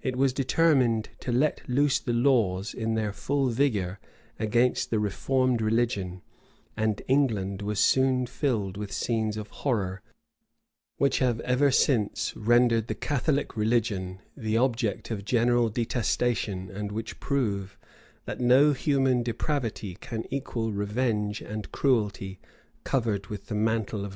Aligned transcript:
It 0.00 0.14
was 0.14 0.32
determined 0.32 1.08
to 1.18 1.32
let 1.32 1.68
loose 1.68 1.98
the 1.98 2.12
laws 2.12 2.72
in 2.72 2.94
their 2.94 3.12
full 3.12 3.48
vigor 3.48 3.98
against 4.38 4.90
the 4.90 5.00
reformed 5.00 5.60
religion; 5.60 6.22
and 6.76 7.02
England 7.08 7.60
was 7.60 7.80
soon 7.80 8.26
filled 8.26 8.76
with 8.76 8.92
scenes 8.92 9.36
of 9.36 9.48
horror, 9.48 10.02
which 10.98 11.18
have 11.18 11.40
ever 11.40 11.72
since 11.72 12.32
rendered 12.36 12.86
the 12.86 12.94
Catholic 12.94 13.56
religion 13.56 14.20
the 14.36 14.56
object 14.56 15.10
of 15.10 15.24
general 15.24 15.68
detestation 15.68 16.70
and 16.70 16.92
which 16.92 17.18
prove, 17.18 17.76
that 18.26 18.38
no 18.40 18.72
human 18.72 19.24
depravity 19.24 19.96
can 19.96 20.22
equal 20.30 20.70
revenge 20.70 21.40
and 21.40 21.72
cruelty 21.72 22.38
covered 22.84 23.26
with 23.26 23.46
the 23.46 23.56
mantle 23.56 23.98
of 23.98 24.02
religion. 24.02 24.08